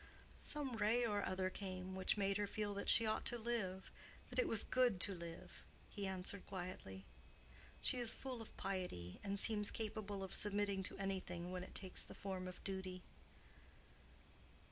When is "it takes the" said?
11.63-12.15